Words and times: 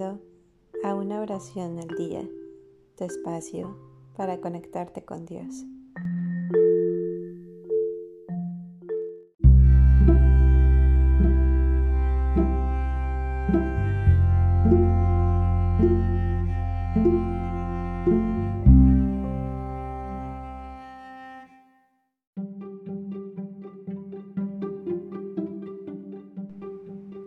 A 0.00 0.94
una 0.94 1.20
oración 1.20 1.76
al 1.80 1.88
día, 1.96 2.22
tu 2.96 3.02
espacio 3.02 3.76
para 4.16 4.40
conectarte 4.40 5.04
con 5.04 5.26
Dios. 5.26 5.64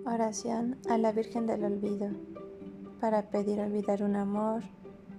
Oración 0.06 0.78
a 0.90 0.98
la 0.98 1.12
Virgen 1.12 1.48
del 1.48 1.66
Olvido 1.66 2.31
para 3.02 3.24
pedir 3.24 3.60
olvidar 3.60 4.04
un 4.04 4.16
amor 4.16 4.62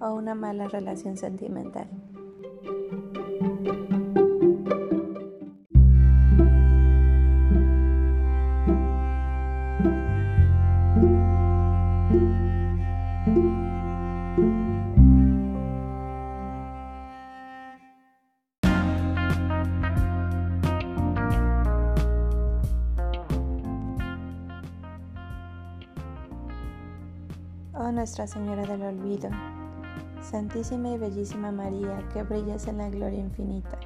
o 0.00 0.14
una 0.14 0.36
mala 0.36 0.68
relación 0.68 1.16
sentimental. 1.16 1.88
Nuestra 27.92 28.26
Señora 28.26 28.66
del 28.66 28.82
Olvido, 28.82 29.28
Santísima 30.22 30.88
y 30.88 30.98
Bellísima 30.98 31.52
María, 31.52 32.08
que 32.10 32.22
brillas 32.22 32.66
en 32.66 32.78
la 32.78 32.88
gloria 32.88 33.20
infinita. 33.20 33.78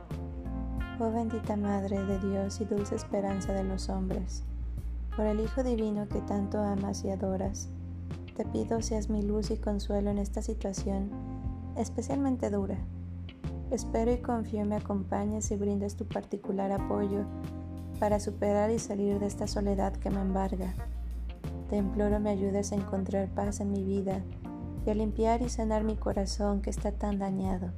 Oh 1.00 1.10
bendita 1.10 1.56
Madre 1.56 2.04
de 2.04 2.20
Dios 2.20 2.60
y 2.60 2.66
dulce 2.66 2.94
esperanza 2.94 3.52
de 3.52 3.64
los 3.64 3.88
hombres, 3.88 4.44
por 5.16 5.26
el 5.26 5.40
Hijo 5.40 5.64
Divino 5.64 6.06
que 6.06 6.20
tanto 6.20 6.60
amas 6.60 7.04
y 7.04 7.10
adoras, 7.10 7.68
te 8.36 8.44
pido 8.44 8.80
seas 8.80 9.10
mi 9.10 9.22
luz 9.22 9.50
y 9.50 9.56
consuelo 9.56 10.10
en 10.10 10.18
esta 10.18 10.41
situación 10.41 11.10
especialmente 11.76 12.48
dura. 12.48 12.78
Espero 13.72 14.12
y 14.12 14.18
confío 14.18 14.64
me 14.64 14.76
acompañes 14.76 15.50
y 15.50 15.56
brindes 15.56 15.96
tu 15.96 16.06
particular 16.06 16.70
apoyo 16.70 17.24
para 17.98 18.20
superar 18.20 18.70
y 18.70 18.78
salir 18.78 19.18
de 19.18 19.26
esta 19.26 19.48
soledad 19.48 19.94
que 19.94 20.10
me 20.10 20.20
embarga 20.20 20.74
te 21.69 21.77
imploro 21.77 22.20
me 22.20 22.31
ayudes 22.31 22.72
a 22.72 22.77
encontrar 22.77 23.28
paz 23.28 23.61
en 23.61 23.72
mi 23.72 23.83
vida 23.83 24.22
y 24.86 24.91
a 24.91 24.95
limpiar 24.95 25.42
y 25.42 25.48
sanar 25.48 25.84
mi 25.84 25.97
corazón 25.97 26.62
que 26.62 26.70
está 26.70 26.92
tan 26.92 27.19
dañado. 27.19 27.72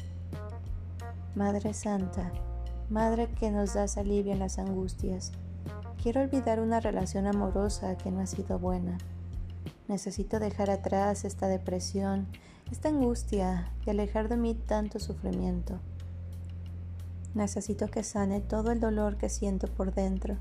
Madre 1.35 1.73
Santa, 1.73 2.33
Madre 2.91 3.29
que 3.39 3.51
nos 3.51 3.75
das 3.75 3.99
alivio 3.99 4.33
en 4.33 4.39
las 4.39 4.59
angustias, 4.59 5.33
quiero 6.03 6.23
olvidar 6.23 6.59
una 6.59 6.81
relación 6.81 7.27
amorosa 7.27 7.97
que 7.99 8.11
no 8.11 8.21
ha 8.21 8.27
sido 8.27 8.59
buena. 8.59 8.97
Necesito 9.89 10.39
dejar 10.39 10.71
atrás 10.71 11.25
esta 11.25 11.49
depresión, 11.49 12.27
esta 12.71 12.89
angustia 12.89 13.73
y 13.87 13.91
alejar 13.91 14.29
de 14.29 14.37
mí 14.37 14.55
tanto 14.55 14.99
sufrimiento. 14.99 15.81
Necesito 17.35 17.89
que 17.89 18.03
sane 18.03 18.41
todo 18.41 18.71
el 18.71 18.81
dolor 18.81 19.17
que 19.17 19.29
siento 19.29 19.67
por 19.67 19.95
dentro 19.95 20.39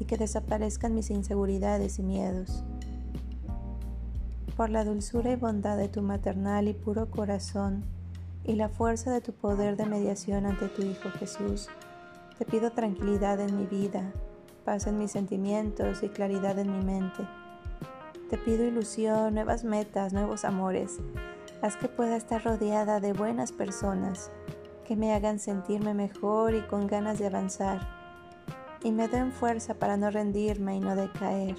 y 0.00 0.06
que 0.06 0.16
desaparezcan 0.16 0.94
mis 0.94 1.10
inseguridades 1.10 1.98
y 1.98 2.02
miedos. 2.02 2.64
Por 4.56 4.70
la 4.70 4.84
dulzura 4.84 5.30
y 5.30 5.36
bondad 5.36 5.76
de 5.76 5.88
tu 5.88 6.02
maternal 6.02 6.66
y 6.68 6.74
puro 6.74 7.10
corazón 7.10 7.84
y 8.44 8.54
la 8.54 8.70
fuerza 8.70 9.12
de 9.12 9.20
tu 9.20 9.32
poder 9.32 9.76
de 9.76 9.86
mediación 9.86 10.46
ante 10.46 10.68
tu 10.68 10.82
Hijo 10.82 11.10
Jesús, 11.18 11.68
te 12.38 12.46
pido 12.46 12.72
tranquilidad 12.72 13.38
en 13.40 13.56
mi 13.56 13.66
vida, 13.66 14.12
paz 14.64 14.86
en 14.86 14.98
mis 14.98 15.12
sentimientos 15.12 16.02
y 16.02 16.08
claridad 16.08 16.58
en 16.58 16.72
mi 16.72 16.84
mente. 16.84 17.22
Te 18.30 18.38
pido 18.38 18.64
ilusión, 18.64 19.34
nuevas 19.34 19.64
metas, 19.64 20.14
nuevos 20.14 20.44
amores. 20.44 20.98
Haz 21.60 21.76
que 21.76 21.88
pueda 21.88 22.16
estar 22.16 22.42
rodeada 22.42 23.00
de 23.00 23.12
buenas 23.12 23.52
personas 23.52 24.30
que 24.86 24.96
me 24.96 25.12
hagan 25.12 25.38
sentirme 25.38 25.92
mejor 25.92 26.54
y 26.54 26.62
con 26.62 26.86
ganas 26.86 27.18
de 27.18 27.26
avanzar 27.26 27.99
y 28.82 28.92
me 28.92 29.08
den 29.08 29.32
fuerza 29.32 29.74
para 29.74 29.96
no 29.96 30.10
rendirme 30.10 30.76
y 30.76 30.80
no 30.80 30.96
decaer. 30.96 31.56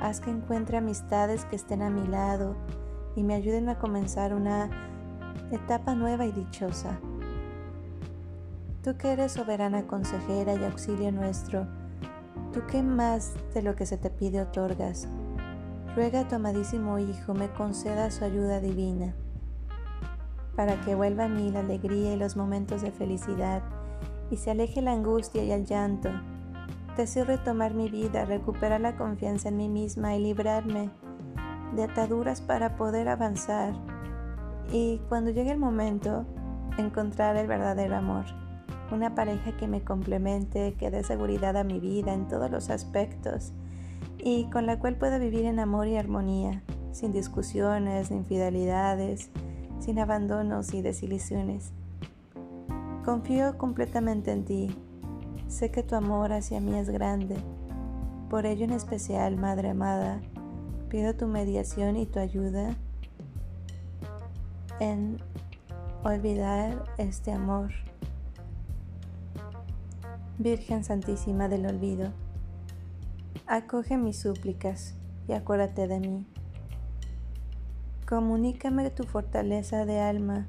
Haz 0.00 0.20
que 0.20 0.30
encuentre 0.30 0.78
amistades 0.78 1.44
que 1.44 1.56
estén 1.56 1.82
a 1.82 1.90
mi 1.90 2.06
lado 2.06 2.56
y 3.16 3.22
me 3.22 3.34
ayuden 3.34 3.68
a 3.68 3.78
comenzar 3.78 4.34
una 4.34 4.68
etapa 5.50 5.94
nueva 5.94 6.26
y 6.26 6.32
dichosa. 6.32 6.98
Tú 8.82 8.96
que 8.96 9.12
eres 9.12 9.32
soberana 9.32 9.86
consejera 9.86 10.54
y 10.54 10.64
auxilio 10.64 11.10
nuestro, 11.12 11.66
tú 12.52 12.60
que 12.66 12.82
más 12.82 13.34
de 13.54 13.62
lo 13.62 13.76
que 13.76 13.86
se 13.86 13.96
te 13.96 14.10
pide 14.10 14.42
otorgas, 14.42 15.08
ruega 15.94 16.20
a 16.20 16.28
tu 16.28 16.34
amadísimo 16.34 16.98
Hijo 16.98 17.34
me 17.34 17.50
conceda 17.50 18.10
su 18.10 18.24
ayuda 18.24 18.60
divina, 18.60 19.14
para 20.56 20.80
que 20.82 20.94
vuelva 20.94 21.24
a 21.24 21.28
mí 21.28 21.50
la 21.50 21.60
alegría 21.60 22.12
y 22.12 22.16
los 22.16 22.36
momentos 22.36 22.82
de 22.82 22.90
felicidad 22.90 23.62
y 24.30 24.36
se 24.36 24.50
aleje 24.50 24.82
la 24.82 24.92
angustia 24.92 25.44
y 25.44 25.52
el 25.52 25.64
llanto. 25.64 26.10
Deseo 26.96 27.24
retomar 27.24 27.74
mi 27.74 27.88
vida, 27.88 28.24
recuperar 28.24 28.80
la 28.80 28.96
confianza 28.96 29.48
en 29.48 29.56
mí 29.56 29.68
misma 29.68 30.14
y 30.14 30.22
librarme 30.22 30.90
de 31.74 31.84
ataduras 31.84 32.40
para 32.40 32.76
poder 32.76 33.08
avanzar. 33.08 33.74
Y 34.72 35.00
cuando 35.08 35.30
llegue 35.30 35.50
el 35.50 35.58
momento, 35.58 36.24
encontrar 36.78 37.36
el 37.36 37.46
verdadero 37.46 37.96
amor. 37.96 38.24
Una 38.92 39.14
pareja 39.14 39.56
que 39.56 39.66
me 39.66 39.82
complemente, 39.82 40.74
que 40.74 40.90
dé 40.90 41.02
seguridad 41.02 41.56
a 41.56 41.64
mi 41.64 41.80
vida 41.80 42.12
en 42.14 42.28
todos 42.28 42.50
los 42.50 42.70
aspectos 42.70 43.52
y 44.18 44.48
con 44.50 44.66
la 44.66 44.78
cual 44.78 44.96
pueda 44.96 45.18
vivir 45.18 45.44
en 45.44 45.58
amor 45.58 45.88
y 45.88 45.96
armonía, 45.96 46.62
sin 46.92 47.12
discusiones, 47.12 48.10
infidelidades, 48.10 49.30
sin 49.80 49.98
abandonos 49.98 50.72
y 50.74 50.82
desilusiones. 50.82 51.72
Confío 53.04 53.58
completamente 53.58 54.32
en 54.32 54.44
ti. 54.46 54.74
Sé 55.46 55.70
que 55.70 55.82
tu 55.82 55.94
amor 55.94 56.32
hacia 56.32 56.58
mí 56.60 56.74
es 56.74 56.88
grande. 56.88 57.36
Por 58.30 58.46
ello 58.46 58.64
en 58.64 58.72
especial, 58.72 59.36
Madre 59.36 59.70
amada, 59.70 60.22
pido 60.88 61.14
tu 61.14 61.26
mediación 61.26 61.96
y 61.96 62.06
tu 62.06 62.18
ayuda 62.18 62.74
en 64.80 65.18
olvidar 66.02 66.82
este 66.96 67.30
amor. 67.30 67.72
Virgen 70.38 70.82
Santísima 70.82 71.48
del 71.48 71.66
Olvido, 71.66 72.10
acoge 73.46 73.98
mis 73.98 74.18
súplicas 74.18 74.94
y 75.28 75.34
acuérdate 75.34 75.86
de 75.88 76.00
mí. 76.00 76.26
Comunícame 78.08 78.88
tu 78.90 79.04
fortaleza 79.04 79.84
de 79.84 80.00
alma 80.00 80.46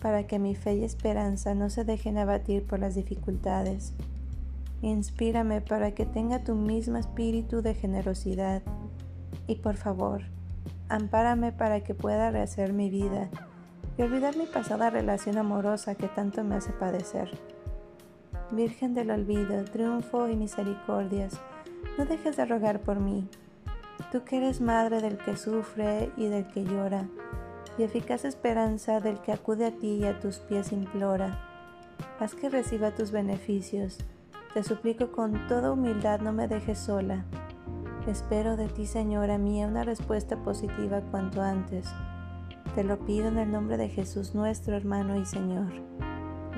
para 0.00 0.26
que 0.26 0.38
mi 0.38 0.54
fe 0.54 0.74
y 0.74 0.84
esperanza 0.84 1.54
no 1.54 1.70
se 1.70 1.84
dejen 1.84 2.18
abatir 2.18 2.64
por 2.64 2.78
las 2.78 2.94
dificultades. 2.94 3.94
Inspírame 4.82 5.60
para 5.60 5.92
que 5.92 6.06
tenga 6.06 6.44
tu 6.44 6.54
mismo 6.54 6.98
espíritu 6.98 7.62
de 7.62 7.74
generosidad 7.74 8.62
y 9.46 9.56
por 9.56 9.76
favor, 9.76 10.22
ampárame 10.88 11.52
para 11.52 11.82
que 11.82 11.94
pueda 11.94 12.30
rehacer 12.30 12.72
mi 12.72 12.90
vida 12.90 13.28
y 13.96 14.02
olvidar 14.02 14.36
mi 14.36 14.46
pasada 14.46 14.90
relación 14.90 15.38
amorosa 15.38 15.96
que 15.96 16.06
tanto 16.06 16.44
me 16.44 16.56
hace 16.56 16.72
padecer. 16.72 17.30
Virgen 18.52 18.94
del 18.94 19.10
olvido, 19.10 19.64
triunfo 19.64 20.28
y 20.28 20.36
misericordias, 20.36 21.40
no 21.98 22.06
dejes 22.06 22.36
de 22.36 22.46
rogar 22.46 22.80
por 22.80 23.00
mí. 23.00 23.28
Tú 24.12 24.22
que 24.22 24.36
eres 24.36 24.60
madre 24.60 25.02
del 25.02 25.18
que 25.18 25.36
sufre 25.36 26.12
y 26.16 26.28
del 26.28 26.46
que 26.46 26.64
llora, 26.64 27.08
y 27.78 27.84
eficaz 27.84 28.24
esperanza 28.24 29.00
del 29.00 29.20
que 29.20 29.32
acude 29.32 29.66
a 29.66 29.70
ti 29.70 30.00
y 30.00 30.04
a 30.04 30.18
tus 30.18 30.38
pies 30.38 30.72
implora. 30.72 31.40
Haz 32.18 32.34
que 32.34 32.48
reciba 32.48 32.94
tus 32.94 33.12
beneficios. 33.12 33.98
Te 34.54 34.62
suplico 34.62 35.12
con 35.12 35.46
toda 35.46 35.72
humildad 35.72 36.20
no 36.20 36.32
me 36.32 36.48
dejes 36.48 36.78
sola. 36.78 37.24
Espero 38.06 38.56
de 38.56 38.68
ti, 38.68 38.86
Señora 38.86 39.38
mía, 39.38 39.66
una 39.66 39.84
respuesta 39.84 40.42
positiva 40.42 41.02
cuanto 41.10 41.42
antes. 41.42 41.86
Te 42.74 42.82
lo 42.82 42.98
pido 43.04 43.28
en 43.28 43.38
el 43.38 43.50
nombre 43.50 43.76
de 43.76 43.88
Jesús 43.88 44.34
nuestro 44.34 44.76
hermano 44.76 45.16
y 45.16 45.26
Señor. 45.26 45.68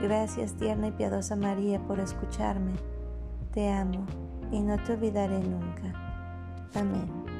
Gracias, 0.00 0.54
tierna 0.54 0.88
y 0.88 0.92
piadosa 0.92 1.36
María, 1.36 1.80
por 1.86 2.00
escucharme. 2.00 2.72
Te 3.52 3.70
amo 3.70 4.06
y 4.50 4.60
no 4.60 4.82
te 4.82 4.92
olvidaré 4.92 5.40
nunca. 5.40 5.92
Amén. 6.74 7.39